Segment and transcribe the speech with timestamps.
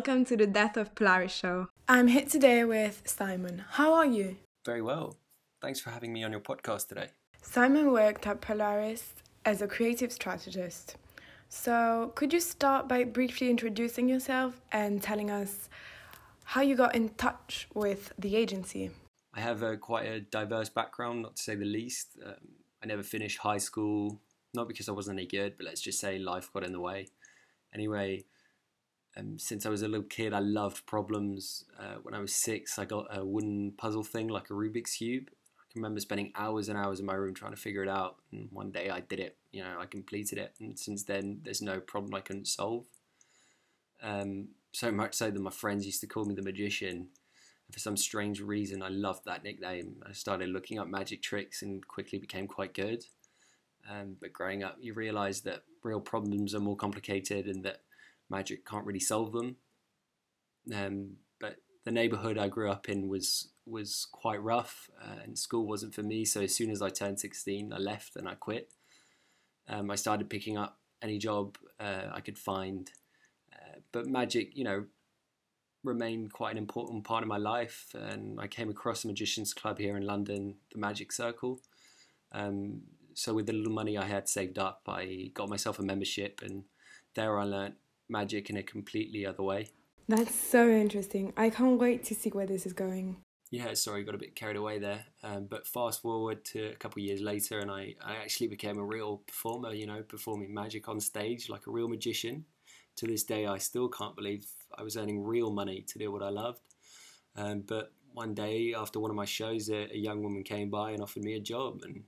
[0.00, 1.68] welcome to the Death of Polaris show.
[1.86, 3.64] I'm here today with Simon.
[3.72, 4.38] How are you?
[4.64, 5.18] Very well.
[5.60, 7.08] Thanks for having me on your podcast today.
[7.42, 9.12] Simon worked at Polaris
[9.44, 10.96] as a creative strategist.
[11.50, 15.68] So, could you start by briefly introducing yourself and telling us
[16.44, 18.90] how you got in touch with the agency?
[19.34, 22.16] I have a, quite a diverse background, not to say the least.
[22.24, 22.36] Um,
[22.82, 24.18] I never finished high school,
[24.54, 27.08] not because I wasn't any good, but let's just say life got in the way.
[27.74, 28.24] Anyway,
[29.16, 31.64] um, since I was a little kid, I loved problems.
[31.78, 35.30] Uh, when I was six, I got a wooden puzzle thing like a Rubik's Cube.
[35.58, 38.16] I can remember spending hours and hours in my room trying to figure it out.
[38.32, 40.54] And one day I did it, you know, I completed it.
[40.60, 42.84] And since then, there's no problem I couldn't solve.
[44.02, 47.08] Um, so much so that my friends used to call me the magician.
[47.72, 50.02] For some strange reason, I loved that nickname.
[50.08, 53.04] I started looking up magic tricks and quickly became quite good.
[53.88, 57.82] Um, but growing up, you realize that real problems are more complicated and that
[58.30, 59.56] magic can't really solve them.
[60.74, 65.66] Um, but the neighborhood I grew up in was was quite rough, uh, and school
[65.66, 66.24] wasn't for me.
[66.24, 68.72] So as soon as I turned sixteen, I left and I quit.
[69.68, 72.90] Um, I started picking up any job uh, I could find,
[73.52, 74.84] uh, but magic, you know,
[75.84, 77.94] remained quite an important part of my life.
[77.94, 81.60] And I came across a magicians club here in London, the Magic Circle.
[82.32, 82.82] Um,
[83.14, 86.64] so with the little money I had saved up, I got myself a membership, and
[87.14, 87.76] there I learnt
[88.10, 89.68] magic in a completely other way.
[90.08, 91.32] That's so interesting.
[91.36, 93.18] I can't wait to see where this is going.
[93.50, 95.04] Yeah, sorry, got a bit carried away there.
[95.22, 98.78] Um, but fast forward to a couple of years later, and I, I actually became
[98.78, 102.44] a real performer, you know, performing magic on stage like a real magician.
[102.96, 106.22] To this day, I still can't believe I was earning real money to do what
[106.22, 106.60] I loved.
[107.36, 110.90] Um, but one day, after one of my shows, a, a young woman came by
[110.92, 111.82] and offered me a job.
[111.84, 112.04] And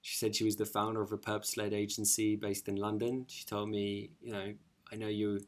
[0.00, 3.26] she said she was the founder of a purpose led agency based in London.
[3.28, 4.54] She told me, you know,
[4.92, 5.40] I know you.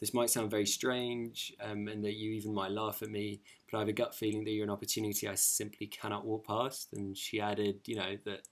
[0.00, 3.78] This might sound very strange, um, and that you even might laugh at me, but
[3.78, 6.92] I have a gut feeling that you're an opportunity I simply cannot walk past.
[6.92, 8.42] And she added, you know, that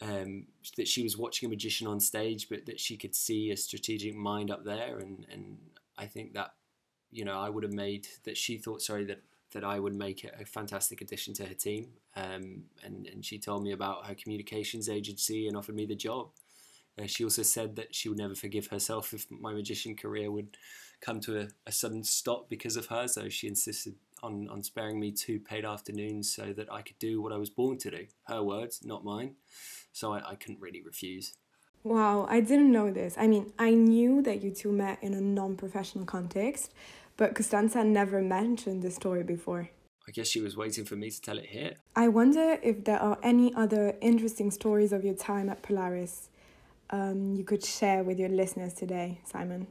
[0.00, 0.46] um,
[0.76, 4.14] that she was watching a magician on stage, but that she could see a strategic
[4.14, 5.58] mind up there, and and
[5.98, 6.54] I think that,
[7.10, 9.22] you know, I would have made that she thought, sorry, that
[9.52, 11.88] that I would make a fantastic addition to her team.
[12.14, 16.30] Um, and and she told me about her communications agency and offered me the job.
[17.00, 20.56] Uh, she also said that she would never forgive herself if my magician career would
[21.00, 23.06] come to a, a, sudden stop because of her.
[23.06, 27.20] So she insisted on, on sparing me two paid afternoons so that I could do
[27.20, 28.06] what I was born to do.
[28.24, 29.34] Her words, not mine.
[29.92, 31.34] So I, I couldn't really refuse.
[31.84, 33.14] Wow, I didn't know this.
[33.16, 36.72] I mean, I knew that you two met in a non professional context,
[37.16, 39.70] but Costanza never mentioned this story before.
[40.08, 41.74] I guess she was waiting for me to tell it here.
[41.94, 46.28] I wonder if there are any other interesting stories of your time at Polaris
[46.90, 49.66] um, you could share with your listeners today, Simon?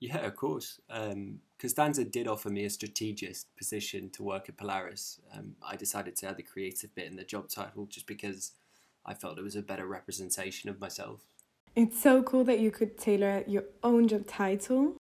[0.00, 0.80] Yeah, of course.
[0.90, 5.20] Um, Costanza did offer me a strategist position to work at Polaris.
[5.32, 8.52] Um, I decided to add the creative bit in the job title just because
[9.06, 11.20] I felt it was a better representation of myself.
[11.76, 14.96] It's so cool that you could tailor your own job title.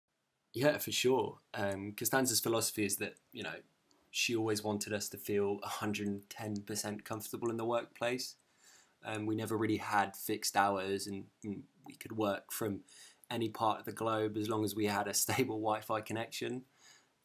[0.54, 1.40] Yeah, for sure.
[1.54, 3.56] Um, Costanza's philosophy is that, you know,
[4.12, 8.36] she always wanted us to feel 110% comfortable in the workplace.
[9.06, 12.82] Um, we never really had fixed hours, and, and, we could work from
[13.32, 16.62] any part of the globe as long as we had a stable Wi-Fi connection.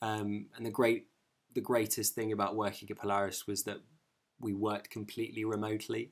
[0.01, 1.09] Um, and the great,
[1.55, 3.83] the greatest thing about working at Polaris was that
[4.41, 6.11] we worked completely remotely.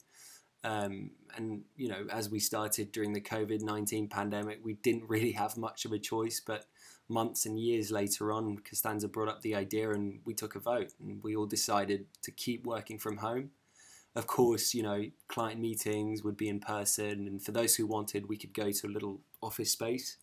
[0.62, 5.32] Um, and you know, as we started during the COVID nineteen pandemic, we didn't really
[5.32, 6.40] have much of a choice.
[6.44, 6.66] But
[7.08, 10.92] months and years later on, Costanza brought up the idea, and we took a vote,
[11.00, 13.50] and we all decided to keep working from home
[14.16, 18.28] of course, you know, client meetings would be in person, and for those who wanted,
[18.28, 20.18] we could go to a little office space.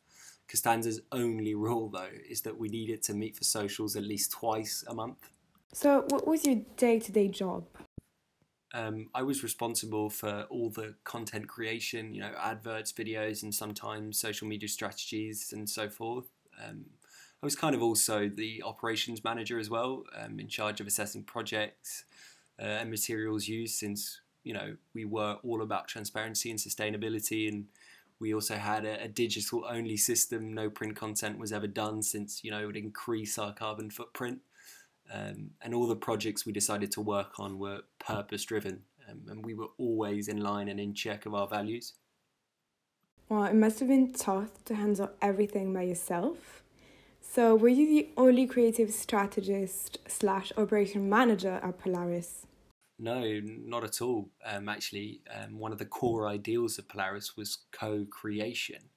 [0.48, 4.84] Costanza's only rule, though, is that we needed to meet for socials at least twice
[4.88, 5.30] a month.
[5.74, 7.66] So, what was your day to day job?
[8.74, 14.18] Um, I was responsible for all the content creation, you know, adverts, videos, and sometimes
[14.18, 16.28] social media strategies and so forth.
[16.66, 16.86] Um,
[17.44, 21.24] I was kind of also the operations manager as well, um, in charge of assessing
[21.24, 22.06] projects,
[22.62, 27.66] uh, and materials used since you know we were all about transparency and sustainability and
[28.20, 30.54] we also had a, a, digital only system.
[30.54, 34.40] No print content was ever done since you know it would increase our carbon footprint.
[35.12, 39.46] Um, and all the projects we decided to work on were purpose driven um, and
[39.46, 41.94] we were always in line and in check of our values.
[43.28, 46.64] Well it must have been tough to handle everything by yourself.
[47.22, 52.46] So were you the only creative strategist slash operation manager at polaris
[53.02, 54.30] no, not at all.
[54.46, 58.90] Um, actually, um, one of the core ideals of Polaris was co creation.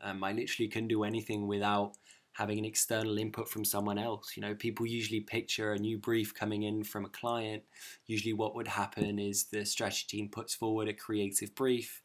[0.00, 1.92] Um, I literally couldn't do anything without
[2.34, 4.36] having an external input from someone else.
[4.36, 7.64] You know, people usually picture a new brief coming in from a client.
[8.06, 12.02] Usually, what would happen is the strategy team puts forward a creative brief.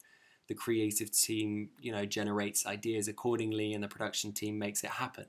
[0.48, 5.26] The creative team, you know, generates ideas accordingly, and the production team makes it happen.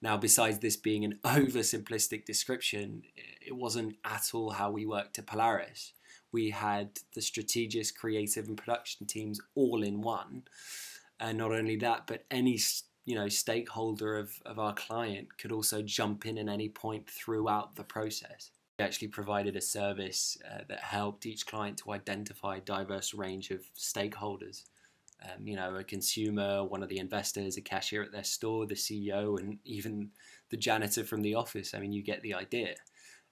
[0.00, 5.26] Now, besides this being an oversimplistic description, it wasn't at all how we worked at
[5.26, 5.92] Polaris.
[6.30, 10.42] We had the strategist, creative, and production teams all in one.
[11.18, 12.58] And not only that, but any
[13.04, 17.74] you know stakeholder of, of our client could also jump in at any point throughout
[17.74, 18.50] the process.
[18.78, 23.50] We actually provided a service uh, that helped each client to identify a diverse range
[23.50, 24.64] of stakeholders
[25.22, 28.74] um, you know, a consumer, one of the investors, a cashier at their store, the
[28.74, 30.10] CEO, and even
[30.50, 31.74] the janitor from the office.
[31.74, 32.74] I mean, you get the idea.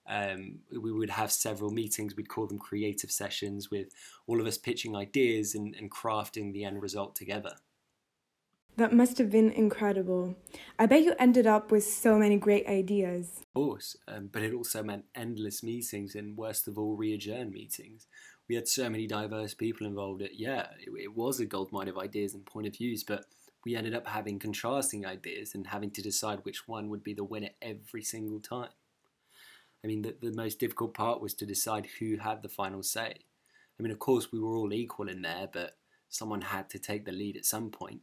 [0.09, 3.89] Um, we would have several meetings, we'd call them creative sessions, with
[4.27, 7.53] all of us pitching ideas and, and crafting the end result together.
[8.77, 10.37] That must have been incredible.
[10.79, 13.41] I bet you ended up with so many great ideas.
[13.41, 17.53] Of course, um, but it also meant endless meetings and, worst of all, re adjourn
[17.53, 18.07] meetings
[18.49, 20.23] we had so many diverse people involved.
[20.23, 23.25] It yeah, it, it was a goldmine of ideas and point of views, but
[23.65, 27.25] we ended up having contrasting ideas and having to decide which one would be the
[27.25, 28.71] winner every single time.
[29.85, 33.17] I mean, the, the most difficult part was to decide who had the final say.
[33.79, 35.77] I mean, of course, we were all equal in there, but
[36.09, 38.01] someone had to take the lead at some point.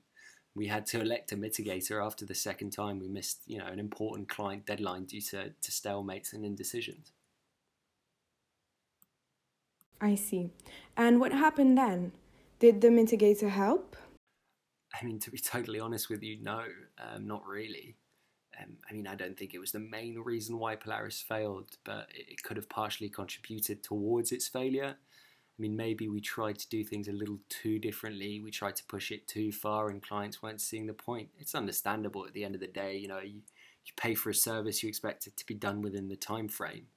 [0.56, 3.80] We had to elect a mitigator after the second time we missed, you know, an
[3.80, 7.12] important client deadline due to, to stalemates and indecisions.
[10.02, 10.52] I see.
[10.98, 12.12] And what happened then?
[12.60, 13.96] Did the mitigator help?
[15.00, 16.64] I mean, to be totally honest with you, no,
[16.98, 17.96] um, not really.
[18.62, 22.08] Um, I mean, I don't think it was the main reason why Polaris failed, but
[22.14, 24.96] it could have partially contributed towards its failure.
[24.96, 28.40] I mean, maybe we tried to do things a little too differently.
[28.40, 31.30] We tried to push it too far, and clients weren't seeing the point.
[31.40, 32.98] It's understandable at the end of the day.
[32.98, 33.42] You know, you,
[33.86, 36.88] you pay for a service, you expect it to be done within the time frame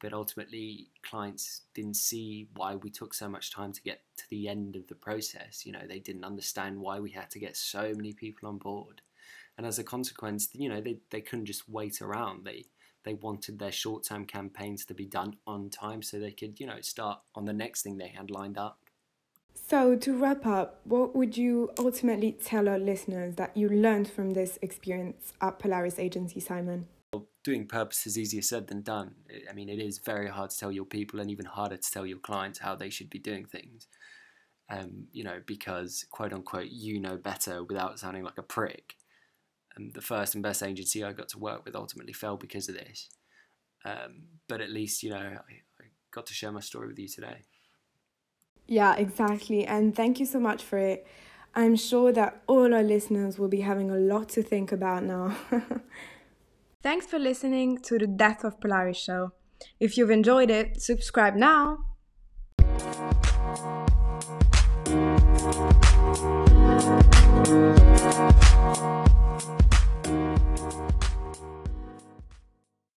[0.00, 4.48] but ultimately clients didn't see why we took so much time to get to the
[4.48, 7.92] end of the process you know they didn't understand why we had to get so
[7.94, 9.02] many people on board.
[9.58, 12.44] And as a consequence you know they, they couldn't just wait around.
[12.44, 12.64] They
[13.04, 16.80] they wanted their short-term campaigns to be done on time so they could you know
[16.80, 18.78] start on the next thing they had lined up.
[19.54, 24.32] So to wrap up what would you ultimately tell our listeners that you learned from
[24.32, 26.88] this experience at polaris agency simon
[27.42, 29.14] doing purpose is easier said than done.
[29.48, 32.06] I mean, it is very hard to tell your people and even harder to tell
[32.06, 33.86] your clients how they should be doing things.
[34.68, 38.94] Um, you know, because quote unquote, you know better without sounding like a prick.
[39.76, 42.74] And the first and best agency I got to work with ultimately fell because of
[42.74, 43.08] this.
[43.84, 47.08] Um, but at least, you know, I, I got to share my story with you
[47.08, 47.42] today.
[48.66, 49.64] Yeah, exactly.
[49.64, 51.06] And thank you so much for it.
[51.54, 55.36] I'm sure that all our listeners will be having a lot to think about now.
[56.82, 59.32] Thanks for listening to the Death of Polaris show.
[59.78, 61.84] If you've enjoyed it, subscribe now.